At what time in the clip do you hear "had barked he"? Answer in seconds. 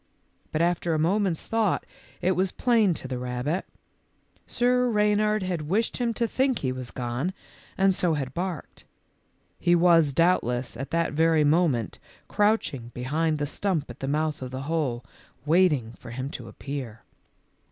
8.15-9.75